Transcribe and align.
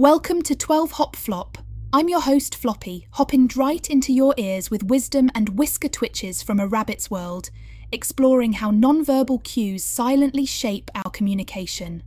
Welcome 0.00 0.40
to 0.44 0.54
12 0.54 0.92
Hop 0.92 1.14
Flop. 1.14 1.58
I'm 1.92 2.08
your 2.08 2.22
host, 2.22 2.56
Floppy, 2.56 3.06
hopping 3.10 3.50
right 3.54 3.86
into 3.90 4.14
your 4.14 4.32
ears 4.38 4.70
with 4.70 4.84
wisdom 4.84 5.30
and 5.34 5.58
whisker 5.58 5.90
twitches 5.90 6.42
from 6.42 6.58
a 6.58 6.66
rabbit's 6.66 7.10
world, 7.10 7.50
exploring 7.92 8.54
how 8.54 8.70
nonverbal 8.70 9.44
cues 9.44 9.84
silently 9.84 10.46
shape 10.46 10.90
our 10.94 11.10
communication. 11.10 12.02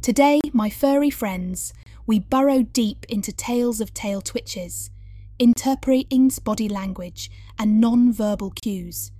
Today, 0.00 0.40
my 0.54 0.70
furry 0.70 1.10
friends, 1.10 1.74
we 2.06 2.20
burrow 2.20 2.62
deep 2.62 3.04
into 3.10 3.30
tales 3.30 3.82
of 3.82 3.92
tail 3.92 4.22
twitches, 4.22 4.88
interpreting 5.38 6.30
body 6.42 6.66
language 6.66 7.30
and 7.58 7.78
non-verbal 7.78 8.52
cues. 8.52 9.12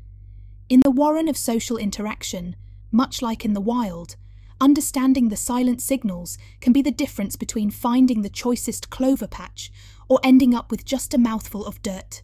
In 0.70 0.80
the 0.80 0.90
warren 0.90 1.28
of 1.28 1.36
social 1.36 1.76
interaction, 1.76 2.56
much 2.90 3.20
like 3.20 3.44
in 3.44 3.52
the 3.52 3.60
wild, 3.60 4.16
understanding 4.62 5.28
the 5.28 5.36
silent 5.36 5.82
signals 5.82 6.38
can 6.60 6.72
be 6.72 6.80
the 6.80 6.92
difference 6.92 7.34
between 7.34 7.68
finding 7.68 8.22
the 8.22 8.30
choicest 8.30 8.90
clover 8.90 9.26
patch 9.26 9.72
or 10.08 10.20
ending 10.22 10.54
up 10.54 10.70
with 10.70 10.84
just 10.84 11.12
a 11.12 11.18
mouthful 11.18 11.66
of 11.66 11.82
dirt. 11.82 12.22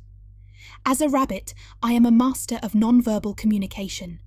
As 0.86 1.00
a 1.00 1.08
rabbit, 1.08 1.52
I 1.82 1.92
am 1.92 2.06
a 2.06 2.12
master 2.12 2.60
of 2.62 2.77
non-verbal 2.77 3.34
communication. 3.34 4.20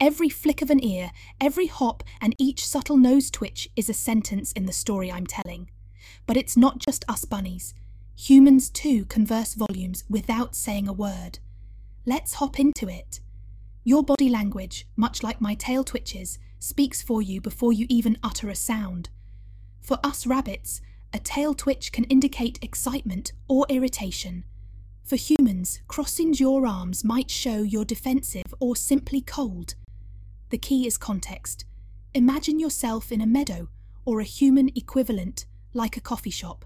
Every 0.00 0.30
flick 0.30 0.62
of 0.62 0.70
an 0.70 0.82
ear, 0.82 1.10
every 1.38 1.66
hop, 1.66 2.02
and 2.18 2.34
each 2.38 2.66
subtle 2.66 2.96
nose 2.96 3.30
twitch 3.30 3.68
is 3.76 3.90
a 3.90 3.94
sentence 3.94 4.50
in 4.52 4.64
the 4.64 4.72
story 4.72 5.12
I'm 5.12 5.26
telling. 5.26 5.70
But 6.26 6.38
it's 6.38 6.56
not 6.56 6.78
just 6.78 7.04
us 7.08 7.26
bunnies. 7.26 7.74
Humans 8.16 8.70
too 8.70 9.04
converse 9.04 9.54
volumes 9.54 10.04
without 10.08 10.56
saying 10.56 10.88
a 10.88 10.94
word. 10.94 11.40
Let's 12.06 12.34
hop 12.34 12.58
into 12.58 12.88
it. 12.88 13.20
Your 13.84 14.02
body 14.02 14.30
language, 14.30 14.86
much 14.96 15.22
like 15.22 15.42
my 15.42 15.54
tail 15.54 15.84
twitches, 15.84 16.38
speaks 16.64 17.02
for 17.02 17.20
you 17.20 17.40
before 17.40 17.72
you 17.72 17.86
even 17.88 18.18
utter 18.22 18.48
a 18.48 18.54
sound. 18.54 19.10
For 19.80 19.98
us 20.02 20.26
rabbits, 20.26 20.80
a 21.12 21.18
tail 21.18 21.54
twitch 21.54 21.92
can 21.92 22.04
indicate 22.04 22.58
excitement 22.62 23.32
or 23.48 23.66
irritation. 23.68 24.44
For 25.04 25.16
humans, 25.16 25.82
crossing 25.86 26.32
your 26.34 26.66
arms 26.66 27.04
might 27.04 27.30
show 27.30 27.58
you're 27.62 27.84
defensive 27.84 28.54
or 28.58 28.74
simply 28.74 29.20
cold. 29.20 29.74
The 30.48 30.58
key 30.58 30.86
is 30.86 30.96
context. 30.96 31.66
Imagine 32.14 32.58
yourself 32.58 33.12
in 33.12 33.20
a 33.20 33.26
meadow 33.26 33.68
or 34.06 34.20
a 34.20 34.24
human 34.24 34.70
equivalent, 34.74 35.44
like 35.74 35.96
a 35.96 36.00
coffee 36.00 36.30
shop. 36.30 36.64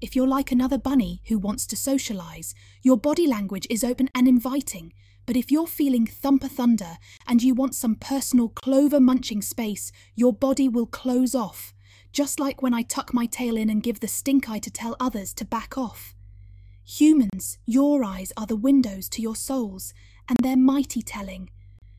If 0.00 0.16
you're 0.16 0.26
like 0.26 0.50
another 0.50 0.76
bunny 0.76 1.22
who 1.28 1.38
wants 1.38 1.66
to 1.68 1.76
socialize, 1.76 2.54
your 2.82 2.96
body 2.96 3.26
language 3.26 3.66
is 3.70 3.84
open 3.84 4.10
and 4.14 4.26
inviting. 4.26 4.92
But 5.26 5.36
if 5.36 5.50
you're 5.50 5.66
feeling 5.66 6.06
thumper 6.06 6.48
thunder 6.48 6.98
and 7.26 7.42
you 7.42 7.54
want 7.54 7.74
some 7.74 7.96
personal 7.96 8.48
clover 8.48 9.00
munching 9.00 9.42
space, 9.42 9.90
your 10.14 10.32
body 10.32 10.68
will 10.68 10.86
close 10.86 11.34
off, 11.34 11.74
just 12.12 12.38
like 12.38 12.62
when 12.62 12.72
I 12.72 12.82
tuck 12.82 13.12
my 13.12 13.26
tail 13.26 13.56
in 13.56 13.68
and 13.68 13.82
give 13.82 14.00
the 14.00 14.08
stink 14.08 14.48
eye 14.48 14.60
to 14.60 14.70
tell 14.70 14.96
others 15.00 15.34
to 15.34 15.44
back 15.44 15.76
off. 15.76 16.14
Humans, 16.84 17.58
your 17.66 18.04
eyes 18.04 18.32
are 18.36 18.46
the 18.46 18.54
windows 18.54 19.08
to 19.08 19.20
your 19.20 19.34
souls, 19.34 19.92
and 20.28 20.38
they're 20.40 20.56
mighty 20.56 21.02
telling. 21.02 21.50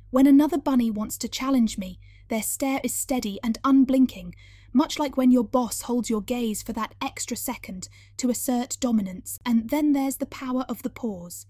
When 0.09 0.25
another 0.25 0.57
bunny 0.57 0.89
wants 0.89 1.17
to 1.17 1.27
challenge 1.27 1.77
me, 1.77 1.99
their 2.29 2.41
stare 2.41 2.79
is 2.81 2.95
steady 2.95 3.39
and 3.43 3.57
unblinking, 3.65 4.35
much 4.71 4.97
like 4.97 5.17
when 5.17 5.31
your 5.31 5.43
boss 5.43 5.81
holds 5.81 6.09
your 6.09 6.21
gaze 6.21 6.63
for 6.63 6.71
that 6.73 6.95
extra 7.01 7.35
second 7.35 7.89
to 8.15 8.29
assert 8.29 8.77
dominance, 8.79 9.37
and 9.45 9.69
then 9.69 9.91
there's 9.91 10.17
the 10.17 10.25
power 10.25 10.65
of 10.69 10.81
the 10.83 10.89
pause. 10.89 11.45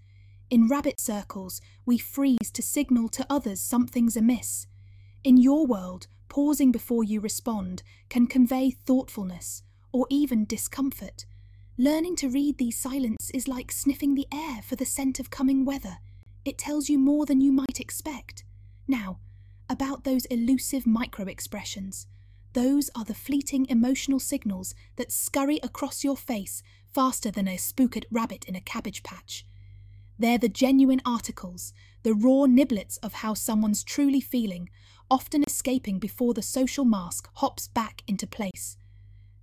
In 0.50 0.66
rabbit 0.66 0.98
circles, 0.98 1.60
we 1.84 1.98
freeze 1.98 2.50
to 2.54 2.62
signal 2.62 3.10
to 3.10 3.26
others 3.28 3.60
something's 3.60 4.16
amiss. 4.16 4.66
In 5.22 5.36
your 5.36 5.66
world, 5.66 6.06
pausing 6.30 6.72
before 6.72 7.04
you 7.04 7.20
respond 7.20 7.82
can 8.08 8.26
convey 8.26 8.70
thoughtfulness 8.70 9.62
or 9.92 10.06
even 10.08 10.46
discomfort. 10.46 11.26
Learning 11.76 12.16
to 12.16 12.30
read 12.30 12.56
these 12.56 12.80
silence 12.80 13.30
is 13.34 13.46
like 13.46 13.70
sniffing 13.70 14.14
the 14.14 14.26
air 14.32 14.62
for 14.62 14.74
the 14.74 14.86
scent 14.86 15.20
of 15.20 15.28
coming 15.28 15.66
weather. 15.66 15.98
It 16.46 16.56
tells 16.56 16.88
you 16.88 16.98
more 16.98 17.26
than 17.26 17.42
you 17.42 17.52
might 17.52 17.78
expect. 17.78 18.44
Now, 18.86 19.18
about 19.68 20.04
those 20.04 20.24
elusive 20.26 20.86
micro 20.86 21.26
expressions. 21.26 22.06
Those 22.54 22.88
are 22.96 23.04
the 23.04 23.12
fleeting 23.12 23.66
emotional 23.68 24.18
signals 24.18 24.74
that 24.96 25.12
scurry 25.12 25.60
across 25.62 26.02
your 26.02 26.16
face 26.16 26.62
faster 26.90 27.30
than 27.30 27.46
a 27.46 27.58
spooked 27.58 28.06
rabbit 28.10 28.46
in 28.46 28.56
a 28.56 28.62
cabbage 28.62 29.02
patch. 29.02 29.44
They're 30.18 30.38
the 30.38 30.48
genuine 30.48 31.00
articles, 31.04 31.72
the 32.02 32.14
raw 32.14 32.46
niblets 32.46 32.98
of 33.02 33.14
how 33.14 33.34
someone's 33.34 33.84
truly 33.84 34.20
feeling, 34.20 34.68
often 35.10 35.44
escaping 35.46 35.98
before 35.98 36.34
the 36.34 36.42
social 36.42 36.84
mask 36.84 37.28
hops 37.34 37.68
back 37.68 38.02
into 38.06 38.26
place. 38.26 38.76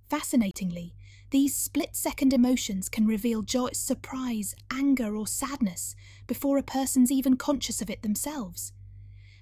Fascinatingly, 0.08 0.94
these 1.30 1.56
split 1.56 1.96
second 1.96 2.32
emotions 2.32 2.88
can 2.88 3.06
reveal 3.06 3.42
joy, 3.42 3.70
surprise, 3.72 4.54
anger, 4.70 5.16
or 5.16 5.26
sadness 5.26 5.96
before 6.26 6.58
a 6.58 6.62
person's 6.62 7.10
even 7.10 7.36
conscious 7.36 7.82
of 7.82 7.90
it 7.90 8.02
themselves. 8.02 8.72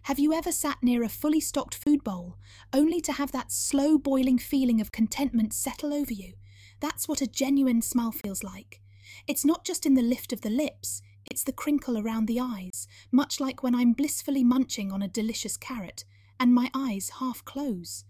Have 0.04 0.18
you 0.18 0.32
ever 0.32 0.52
sat 0.52 0.82
near 0.82 1.02
a 1.02 1.08
fully 1.08 1.40
stocked 1.40 1.74
food 1.74 2.04
bowl, 2.04 2.38
only 2.72 3.00
to 3.02 3.12
have 3.12 3.32
that 3.32 3.50
slow 3.50 3.98
boiling 3.98 4.38
feeling 4.38 4.80
of 4.80 4.92
contentment 4.92 5.52
settle 5.52 5.92
over 5.92 6.12
you? 6.12 6.34
That's 6.80 7.08
what 7.08 7.20
a 7.20 7.26
genuine 7.26 7.82
smile 7.82 8.12
feels 8.12 8.42
like. 8.42 8.80
It's 9.26 9.44
not 9.44 9.64
just 9.64 9.86
in 9.86 9.94
the 9.94 10.02
lift 10.02 10.32
of 10.32 10.42
the 10.42 10.50
lips, 10.50 11.02
it's 11.30 11.42
the 11.42 11.52
crinkle 11.52 11.98
around 11.98 12.26
the 12.26 12.40
eyes, 12.40 12.86
much 13.10 13.40
like 13.40 13.62
when 13.62 13.74
I'm 13.74 13.92
blissfully 13.92 14.44
munching 14.44 14.92
on 14.92 15.02
a 15.02 15.08
delicious 15.08 15.56
carrot 15.56 16.04
and 16.38 16.54
my 16.54 16.70
eyes 16.74 17.12
half 17.20 17.44
close. 17.44 18.04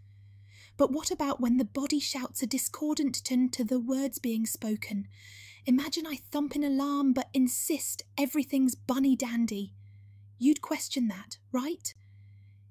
But 0.76 0.90
what 0.90 1.10
about 1.10 1.40
when 1.40 1.56
the 1.56 1.64
body 1.64 2.00
shouts 2.00 2.42
a 2.42 2.46
discordant 2.46 3.22
tone 3.24 3.48
to 3.50 3.64
the 3.64 3.78
words 3.78 4.18
being 4.18 4.46
spoken? 4.46 5.06
Imagine 5.66 6.06
I 6.06 6.16
thump 6.30 6.56
in 6.56 6.64
alarm 6.64 7.12
but 7.12 7.30
insist 7.32 8.02
everything's 8.18 8.74
bunny 8.74 9.16
dandy. 9.16 9.72
You'd 10.38 10.60
question 10.60 11.08
that, 11.08 11.38
right? 11.52 11.94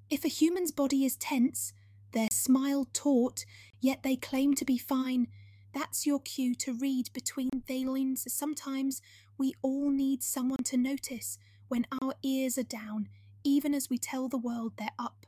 If 0.09 0.25
a 0.25 0.29
human's 0.29 0.71
body 0.71 1.05
is 1.05 1.15
tense, 1.15 1.73
their 2.11 2.27
smile 2.31 2.87
taut, 2.93 3.45
yet 3.79 4.03
they 4.03 4.15
claim 4.15 4.53
to 4.55 4.65
be 4.65 4.77
fine, 4.77 5.27
that's 5.73 6.05
your 6.05 6.19
cue 6.19 6.53
to 6.55 6.73
read 6.73 7.09
between 7.13 7.49
the 7.65 7.85
lines. 7.85 8.31
Sometimes 8.31 9.01
we 9.37 9.53
all 9.61 9.89
need 9.89 10.23
someone 10.23 10.63
to 10.63 10.77
notice 10.77 11.37
when 11.67 11.85
our 12.01 12.13
ears 12.23 12.57
are 12.57 12.63
down, 12.63 13.09
even 13.43 13.73
as 13.73 13.89
we 13.89 13.97
tell 13.97 14.27
the 14.27 14.37
world 14.37 14.73
they're 14.77 14.89
up. 14.99 15.25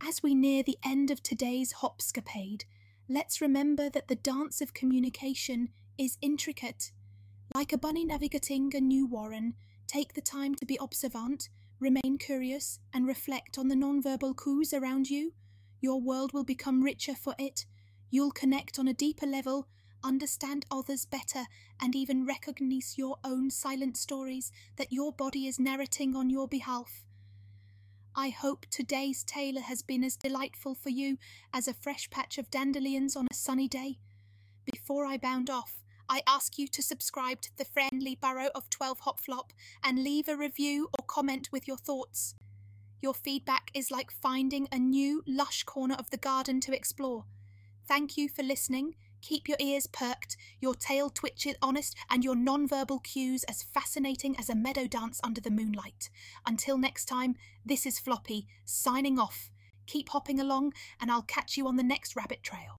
As 0.00 0.22
we 0.22 0.34
near 0.34 0.62
the 0.62 0.78
end 0.84 1.10
of 1.10 1.22
today's 1.22 1.74
hopscapade, 1.74 2.64
let's 3.08 3.40
remember 3.40 3.88
that 3.90 4.08
the 4.08 4.14
dance 4.14 4.60
of 4.60 4.74
communication 4.74 5.70
is 5.98 6.18
intricate. 6.20 6.92
Like 7.54 7.72
a 7.72 7.78
bunny 7.78 8.04
navigating 8.04 8.72
a 8.74 8.80
new 8.80 9.06
warren, 9.06 9.54
Take 9.86 10.14
the 10.14 10.20
time 10.20 10.56
to 10.56 10.66
be 10.66 10.78
observant, 10.80 11.48
remain 11.78 12.18
curious, 12.18 12.80
and 12.92 13.06
reflect 13.06 13.56
on 13.56 13.68
the 13.68 13.76
nonverbal 13.76 14.34
cues 14.42 14.72
around 14.72 15.08
you. 15.08 15.32
Your 15.80 16.00
world 16.00 16.32
will 16.32 16.44
become 16.44 16.82
richer 16.82 17.14
for 17.14 17.34
it. 17.38 17.66
You'll 18.10 18.32
connect 18.32 18.78
on 18.78 18.88
a 18.88 18.94
deeper 18.94 19.26
level, 19.26 19.68
understand 20.02 20.66
others 20.70 21.04
better, 21.04 21.44
and 21.80 21.94
even 21.94 22.26
recognize 22.26 22.94
your 22.96 23.16
own 23.24 23.50
silent 23.50 23.96
stories 23.96 24.52
that 24.76 24.92
your 24.92 25.12
body 25.12 25.46
is 25.46 25.58
narrating 25.58 26.14
on 26.14 26.30
your 26.30 26.48
behalf. 26.48 27.04
I 28.14 28.30
hope 28.30 28.66
today's 28.70 29.22
tale 29.24 29.60
has 29.60 29.82
been 29.82 30.02
as 30.02 30.16
delightful 30.16 30.74
for 30.74 30.88
you 30.88 31.18
as 31.52 31.68
a 31.68 31.74
fresh 31.74 32.08
patch 32.08 32.38
of 32.38 32.50
dandelions 32.50 33.14
on 33.14 33.26
a 33.30 33.34
sunny 33.34 33.68
day. 33.68 33.98
Before 34.72 35.04
I 35.04 35.18
bound 35.18 35.50
off, 35.50 35.82
I 36.08 36.22
ask 36.26 36.58
you 36.58 36.66
to 36.68 36.82
subscribe 36.82 37.40
to 37.42 37.50
the 37.58 37.64
friendly 37.64 38.14
burrow 38.14 38.48
of 38.54 38.70
12 38.70 39.00
Hop 39.00 39.20
Flop 39.20 39.52
and 39.84 40.02
leave 40.02 40.28
a 40.28 40.36
review 40.36 40.88
or 40.98 41.04
comment 41.04 41.50
with 41.52 41.68
your 41.68 41.76
thoughts. 41.76 42.34
Your 43.02 43.12
feedback 43.12 43.70
is 43.74 43.90
like 43.90 44.10
finding 44.10 44.66
a 44.72 44.78
new, 44.78 45.22
lush 45.26 45.64
corner 45.64 45.96
of 45.96 46.10
the 46.10 46.16
garden 46.16 46.60
to 46.62 46.74
explore. 46.74 47.24
Thank 47.86 48.16
you 48.16 48.28
for 48.28 48.42
listening. 48.42 48.94
Keep 49.26 49.48
your 49.48 49.56
ears 49.58 49.88
perked, 49.88 50.36
your 50.60 50.76
tail 50.76 51.10
twitched 51.10 51.48
honest, 51.60 51.96
and 52.08 52.22
your 52.22 52.36
non-verbal 52.36 53.00
cues 53.00 53.42
as 53.48 53.60
fascinating 53.60 54.36
as 54.38 54.48
a 54.48 54.54
meadow 54.54 54.86
dance 54.86 55.20
under 55.24 55.40
the 55.40 55.50
moonlight. 55.50 56.10
Until 56.46 56.78
next 56.78 57.06
time, 57.06 57.34
this 57.64 57.86
is 57.86 57.98
Floppy, 57.98 58.46
signing 58.64 59.18
off. 59.18 59.50
Keep 59.88 60.10
hopping 60.10 60.38
along, 60.38 60.74
and 61.00 61.10
I'll 61.10 61.22
catch 61.22 61.56
you 61.56 61.66
on 61.66 61.74
the 61.74 61.82
next 61.82 62.14
rabbit 62.14 62.44
trail. 62.44 62.78